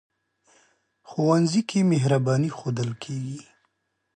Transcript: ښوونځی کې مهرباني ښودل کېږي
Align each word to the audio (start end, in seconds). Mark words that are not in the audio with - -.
ښوونځی 1.09 1.61
کې 1.69 1.79
مهرباني 1.91 2.49
ښودل 2.57 2.89
کېږي 3.03 3.39